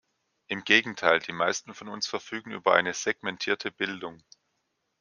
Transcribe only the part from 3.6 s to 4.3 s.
Bildung.